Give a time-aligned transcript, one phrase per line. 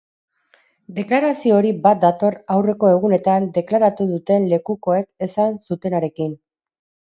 [0.99, 6.37] Deklarazio hori bat dator aurreko egunetan deklaratu duten lekukoek esan zutenarekin.